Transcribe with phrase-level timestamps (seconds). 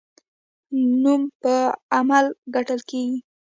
[1.01, 1.53] نوم په
[1.95, 3.17] عمل ګټل کیږي